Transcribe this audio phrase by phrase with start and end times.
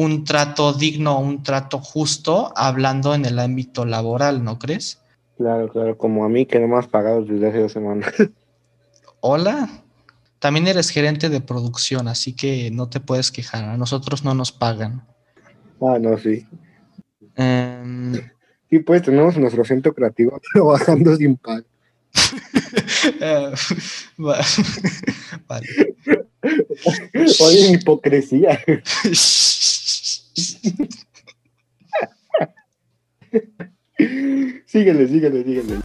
[0.00, 4.98] un trato digno, un trato justo, hablando en el ámbito laboral, ¿no crees?
[5.36, 8.12] Claro, claro, como a mí que no me has pagado desde hace dos semanas.
[9.20, 9.68] Hola,
[10.38, 14.52] también eres gerente de producción, así que no te puedes quejar, a nosotros no nos
[14.52, 15.06] pagan.
[15.82, 16.46] Ah, no, sí.
[17.36, 18.14] Em,
[18.70, 21.66] Sí, pues tenemos nuestro centro creativo trabajando sin pago.
[23.20, 23.52] eh,
[24.18, 24.40] va-
[25.46, 25.66] vale.
[27.40, 28.58] Oye, hipocresía.
[34.66, 35.80] síguele, síguele, síguele.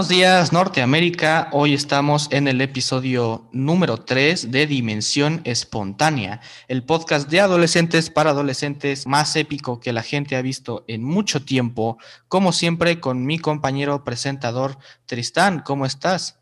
[0.00, 1.50] Buenos días, Norteamérica.
[1.52, 8.30] Hoy estamos en el episodio número 3 de Dimensión Espontánea, el podcast de adolescentes para
[8.30, 11.98] adolescentes más épico que la gente ha visto en mucho tiempo.
[12.28, 15.60] Como siempre, con mi compañero presentador Tristán.
[15.66, 16.40] ¿Cómo estás?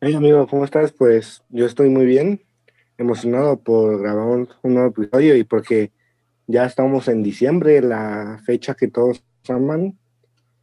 [0.00, 0.92] Hey amigo, ¿cómo estás?
[0.92, 2.40] Pues yo estoy muy bien,
[2.96, 5.90] emocionado por grabar un, un nuevo episodio y porque
[6.46, 9.98] ya estamos en diciembre, la fecha que todos aman,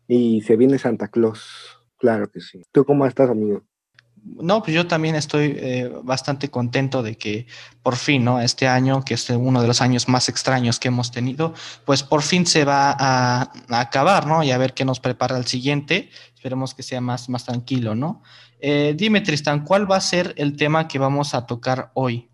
[0.08, 1.77] y se viene Santa Claus.
[1.98, 2.62] Claro que sí.
[2.72, 3.64] ¿Tú cómo estás, amigo?
[4.23, 7.48] No, pues yo también estoy eh, bastante contento de que
[7.81, 8.42] por fin, ¿no?
[8.42, 11.54] Este año, que es uno de los años más extraños que hemos tenido,
[11.86, 14.44] pues por fin se va a, a acabar, ¿no?
[14.44, 16.09] Y a ver qué nos prepara el siguiente.
[16.36, 18.22] Esperemos que sea más, más tranquilo, ¿no?
[18.59, 22.30] Eh, dime, Tristan, ¿cuál va a ser el tema que vamos a tocar hoy?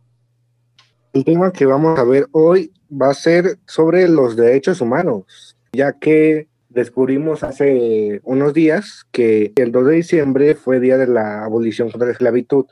[1.12, 5.94] El tema que vamos a ver hoy va a ser sobre los derechos humanos, ya
[5.94, 11.90] que descubrimos hace unos días que el 2 de diciembre fue día de la abolición
[11.90, 12.66] contra la esclavitud.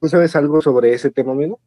[0.00, 1.58] ¿Tú sabes algo sobre ese tema, amigo?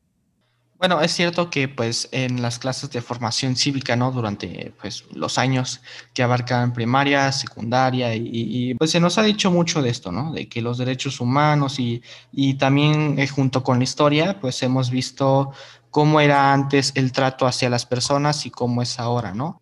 [0.81, 4.11] Bueno, es cierto que pues en las clases de formación cívica, ¿no?
[4.11, 5.81] Durante pues los años
[6.11, 10.33] que abarcan primaria, secundaria y, pues se nos ha dicho mucho de esto, ¿no?
[10.33, 12.01] De que los derechos humanos y,
[12.31, 15.51] y también eh, junto con la historia pues hemos visto
[15.91, 19.61] cómo era antes el trato hacia las personas y cómo es ahora, ¿no?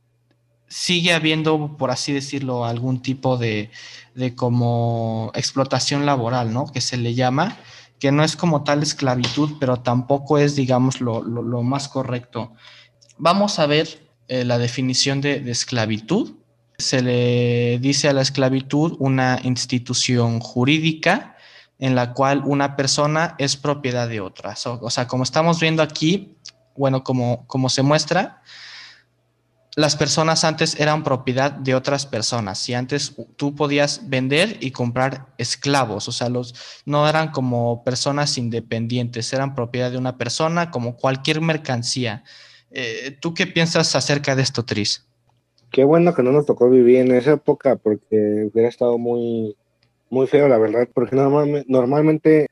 [0.70, 3.72] Sigue habiendo, por así decirlo, algún tipo de,
[4.16, 6.72] de como explotación laboral, ¿no?
[6.72, 7.58] Que se le llama,
[8.00, 12.54] que no es como tal esclavitud, pero tampoco es, digamos, lo, lo, más correcto.
[13.18, 16.36] Vamos a ver eh, la definición de, esclavitud.
[16.78, 21.36] Se le dice a la esclavitud una institución jurídica
[21.78, 24.56] en la cual una persona es propiedad de otra.
[24.82, 26.38] O sea, como estamos viendo aquí,
[26.76, 28.42] bueno, como, como se muestra,
[29.80, 35.28] las personas antes eran propiedad de otras personas y antes tú podías vender y comprar
[35.38, 40.98] esclavos, o sea, los no eran como personas independientes, eran propiedad de una persona como
[40.98, 42.26] cualquier mercancía.
[42.72, 45.08] Eh, ¿Tú qué piensas acerca de esto, Tris?
[45.72, 49.56] Qué bueno que no nos tocó vivir en esa época porque hubiera estado muy,
[50.10, 52.48] muy feo, la verdad, porque normalmente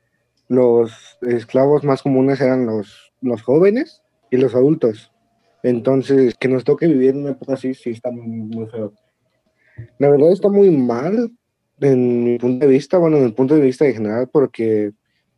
[0.48, 4.00] los esclavos más comunes eran los, los jóvenes
[4.30, 5.12] y los adultos.
[5.62, 8.92] Entonces, que nos toque vivir en una época así, sí está muy, feo.
[9.98, 11.30] La verdad está muy mal
[11.80, 14.92] en mi punto de vista, bueno, en el punto de vista en general, porque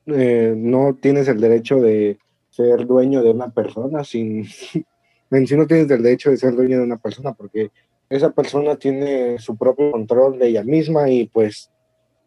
[0.07, 2.19] eh, no tienes el derecho de
[2.51, 4.47] ser dueño de una persona sin...
[5.31, 7.71] en sí no tienes el derecho de ser dueño de una persona, porque
[8.09, 11.71] esa persona tiene su propio control de ella misma y pues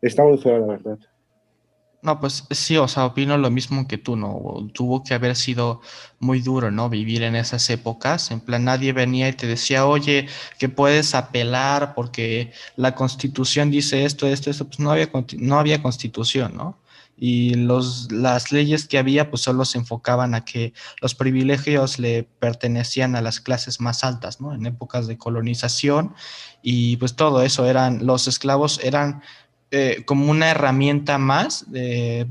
[0.02, 0.98] está muy feo, la verdad.
[2.04, 4.68] No, pues sí, o sea, opino lo mismo que tú, ¿no?
[4.74, 5.80] Tuvo que haber sido
[6.20, 6.90] muy duro, ¿no?
[6.90, 8.30] Vivir en esas épocas.
[8.32, 10.28] En plan, nadie venía y te decía, oye,
[10.60, 14.66] que puedes apelar porque la constitución dice esto, esto, esto.
[14.68, 16.78] Pues no había, no había constitución, ¿no?
[17.16, 22.24] Y los, las leyes que había, pues solo se enfocaban a que los privilegios le
[22.24, 24.54] pertenecían a las clases más altas, ¿no?
[24.54, 26.14] En épocas de colonización
[26.64, 29.22] y pues todo eso eran, los esclavos eran
[29.76, 31.66] eh, como una herramienta más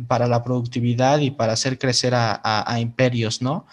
[0.07, 3.67] para la productividad y para hacer crecer a, imperios, ¿no?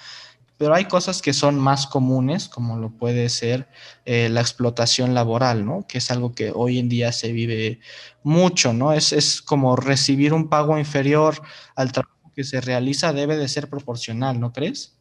[0.57, 3.67] Pero hay cosas que son más comunes, como lo puede ser
[4.05, 5.85] eh, la explotación laboral, ¿no?
[5.87, 7.79] Que es algo que hoy en día se vive
[8.23, 8.91] mucho, ¿no?
[8.91, 11.39] Es, es como recibir un pago inferior
[11.75, 14.97] al trabajo que se realiza debe de ser proporcional, ¿no crees?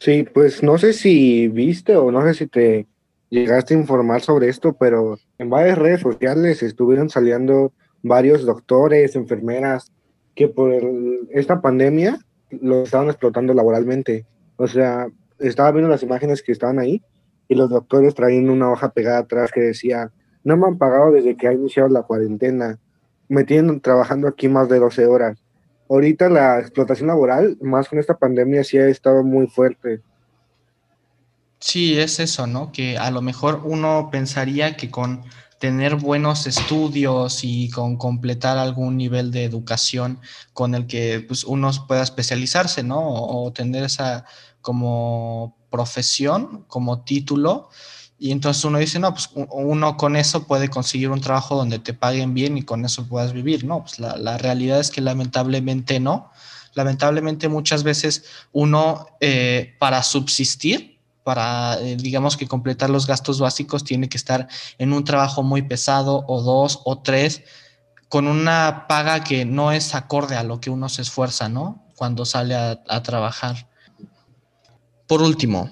[0.00, 2.88] Sí, pues no sé si viste o no sé si te
[3.30, 7.72] llegaste a informar sobre esto, pero en varias redes sociales estuvieron saliendo
[8.02, 9.92] varios doctores, enfermeras,
[10.34, 10.72] que por
[11.30, 12.18] esta pandemia
[12.50, 14.26] lo estaban explotando laboralmente.
[14.56, 15.06] O sea,
[15.38, 17.02] estaba viendo las imágenes que estaban ahí
[17.48, 20.10] y los doctores traían una hoja pegada atrás que decía,
[20.44, 22.78] no me han pagado desde que ha iniciado la cuarentena,
[23.28, 25.42] me tienen trabajando aquí más de 12 horas.
[25.88, 30.00] ahorita la explotación laboral, más con esta pandemia, sí ha estado muy fuerte.
[31.62, 32.72] Sí, es eso, ¿no?
[32.72, 35.22] Que a lo mejor uno pensaría que con
[35.60, 40.18] tener buenos estudios y con completar algún nivel de educación
[40.54, 42.98] con el que pues, uno pueda especializarse, ¿no?
[43.00, 44.24] O, tener esa
[44.60, 47.68] como profesión, como título.
[48.18, 51.94] Y entonces uno dice, no, pues uno con eso puede conseguir un trabajo donde te
[51.94, 53.82] paguen bien y con eso puedas vivir, ¿no?
[53.82, 56.32] Pues la, realidad es que lamentablemente no.
[56.74, 60.91] Lamentablemente muchas veces uno eh, para subsistir
[61.22, 64.48] para, eh, digamos que completar los gastos básicos, tiene que estar
[64.78, 67.42] en un trabajo muy pesado o dos o tres,
[68.08, 71.86] con una paga que no es acorde a lo que uno se esfuerza, ¿no?
[71.96, 73.68] Cuando sale a, trabajar.
[75.06, 75.70] Por último,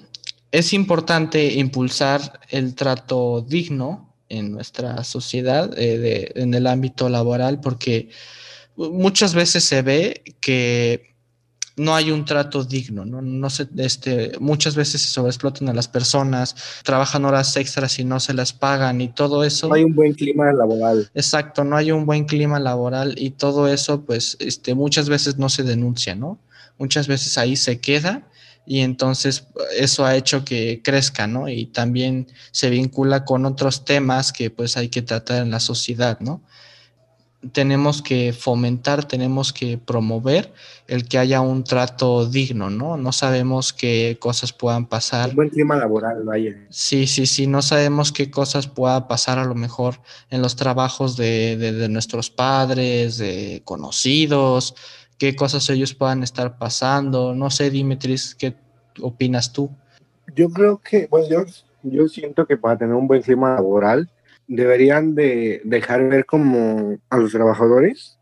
[0.51, 8.09] es importante impulsar el trato digno en nuestra sociedad, eh, en el ámbito laboral, porque
[8.75, 11.10] muchas veces se ve que
[11.81, 13.21] no hay un trato digno, ¿no?
[13.21, 18.19] no se, este, muchas veces se sobreexplotan a las personas, trabajan horas extras y no
[18.19, 19.67] se las pagan y todo eso.
[19.67, 21.09] No hay un buen clima laboral.
[21.15, 25.49] Exacto, no hay un buen clima laboral y todo eso, pues, este, muchas veces no
[25.49, 26.39] se denuncia, ¿no?
[26.77, 28.27] Muchas veces ahí se queda
[28.65, 31.49] y entonces eso ha hecho que crezca, ¿no?
[31.49, 36.19] Y también se vincula con otros temas que pues hay que tratar en la sociedad,
[36.19, 36.43] ¿no?
[37.51, 40.53] Tenemos que fomentar, tenemos que promover
[40.87, 42.97] el que haya un trato digno, ¿no?
[42.97, 45.29] No sabemos qué cosas puedan pasar.
[45.29, 46.55] Un buen clima laboral, vaya.
[46.69, 49.95] Sí, sí, sí, no sabemos qué cosas pueda pasar a lo mejor
[50.29, 54.75] en los trabajos de, de, nuestros padres, de conocidos,
[55.17, 57.33] qué cosas ellos puedan estar pasando.
[57.33, 58.55] No sé, Dimitris, ¿qué
[59.01, 59.71] opinas tú?
[60.35, 61.45] Yo creo que, bueno, yo,
[61.83, 64.09] yo siento que para tener un buen clima laboral,
[64.53, 68.19] deberían de dejar ver como a los trabajadores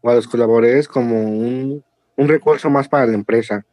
[0.00, 1.84] o a los colaboradores como un,
[2.16, 3.64] un recurso más para la empresa,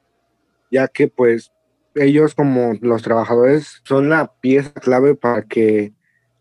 [0.72, 1.52] ya que pues
[1.96, 5.94] ellos como los trabajadores son la pieza clave para que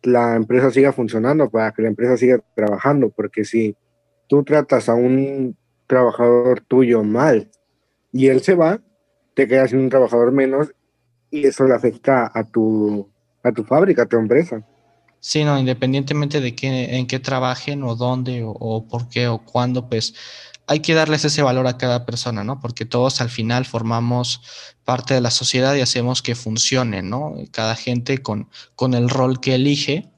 [0.03, 3.75] la empresa siga funcionando, para que la empresa siga trabajando, porque si
[4.29, 5.57] tú tratas a un
[5.87, 7.51] trabajador tuyo mal
[8.13, 8.83] y él se va,
[9.33, 10.75] te quedas sin un trabajador menos
[11.31, 13.09] y eso le afecta a tu,
[13.43, 14.63] a tu fábrica, a tu empresa.
[15.27, 19.89] Sí, no, independientemente de qué, en qué trabajen o dónde o, por qué o cuándo,
[19.89, 20.15] pues
[20.67, 22.61] hay que darles ese valor a cada persona, ¿no?
[22.61, 24.43] Porque todos al final formamos
[24.85, 27.37] parte de la sociedad y hacemos que funcione, ¿no?
[27.53, 30.13] Cada gente con, con el rol que elige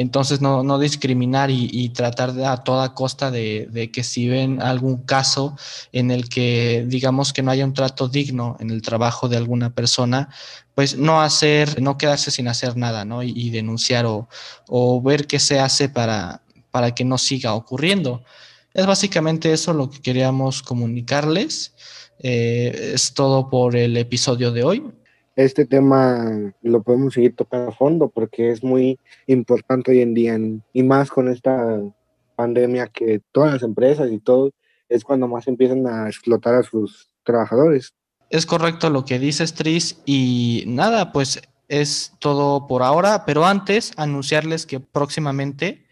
[0.00, 5.56] entonces, no, discriminar y, tratar de, a toda costa de, que si ven algún caso
[5.92, 9.74] en el que digamos que no haya un trato digno en el trabajo de alguna
[9.74, 10.30] persona,
[10.74, 13.22] pues no hacer, no quedarse sin hacer nada, ¿no?
[13.22, 18.24] Y, denunciar o, ver qué se hace para, para que no siga ocurriendo.
[18.72, 21.74] Es básicamente eso lo que queríamos comunicarles.
[22.22, 24.82] Eh, es todo por el episodio de hoy
[25.44, 30.38] este tema lo podemos seguir tocando a fondo porque es muy importante hoy en día
[30.72, 31.80] y más con esta
[32.36, 34.50] pandemia que todas las empresas y todo
[34.88, 37.94] es cuando más empiezan a explotar a sus trabajadores.
[38.28, 43.92] Es correcto lo que dices, Tris, y nada, pues es todo por ahora, pero antes
[43.96, 45.86] anunciarles que próximamente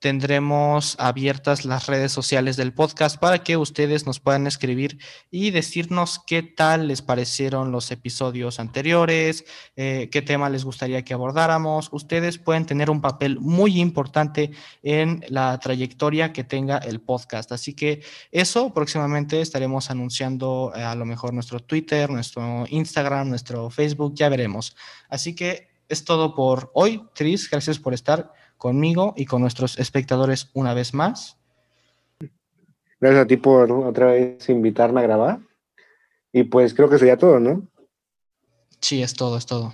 [0.00, 4.98] tendremos abiertas las redes sociales del podcast para que ustedes nos puedan escribir
[5.30, 9.44] y decirnos qué tal les parecieron los episodios anteriores,
[9.76, 11.90] eh, qué tema les gustaría que abordáramos.
[11.92, 14.52] Ustedes pueden tener un papel muy importante
[14.82, 17.52] en la trayectoria que tenga el podcast.
[17.52, 18.02] Así que
[18.32, 24.30] eso próximamente estaremos anunciando eh, a lo mejor nuestro Twitter, nuestro Instagram, nuestro Facebook, ya
[24.30, 24.74] veremos.
[25.10, 27.02] Así que es todo por hoy.
[27.14, 31.38] Tris, gracias por estar conmigo y con nuestros espectadores una vez más.
[33.00, 35.40] Gracias a ti por otra vez invitarme a grabar.
[36.32, 37.66] Y pues creo que sería todo, ¿no?
[38.80, 39.72] Sí, es todo, es todo.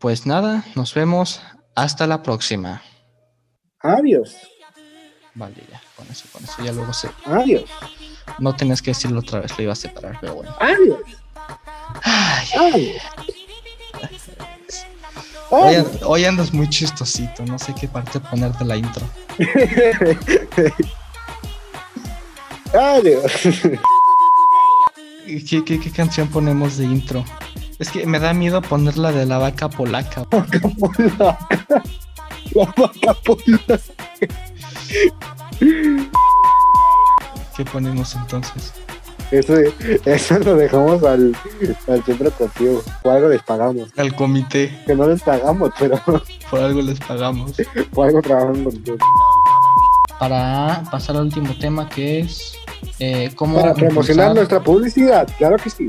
[0.00, 1.40] Pues nada, nos vemos.
[1.76, 2.82] Hasta la próxima.
[3.78, 4.36] Adiós.
[5.34, 7.08] Vale, ya, con eso, con eso ya luego sé.
[7.24, 7.64] Adiós.
[8.38, 10.54] No tenés que decirlo otra vez, lo iba a separar, pero bueno.
[10.58, 11.00] Adiós.
[12.56, 13.02] Adiós.
[16.04, 19.06] Hoy, andas muy chistosito, no sé qué parte ponerte la intro.
[22.72, 23.32] Adiós.
[25.48, 27.24] ¿Qué, qué, canción ponemos de intro?
[27.78, 30.26] Es que me da miedo ponerla de la vaca polaca.
[30.30, 31.38] Vaca polaca.
[32.52, 33.80] La vaca polaca.
[37.56, 38.72] ¿Qué ponemos entonces?
[39.30, 39.54] Eso,
[40.04, 41.34] eso lo dejamos al,
[41.88, 42.82] al centro contigo.
[43.02, 43.88] Por algo les pagamos.
[43.96, 44.82] Al comité.
[44.86, 46.00] Que no les pagamos, pero.
[46.50, 47.52] Por algo les pagamos.
[47.92, 48.96] Por algo trabajan contigo.
[50.18, 52.54] Para pasar al último tema que es.
[53.00, 55.88] eh, cómo Para promocionar impulsar- nuestra publicidad, claro que sí.